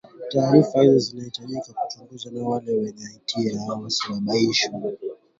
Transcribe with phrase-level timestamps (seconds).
[0.31, 4.71] taarifa hizo zinahitaji kuchunguzwa na wale wenye hatia wawajibishwe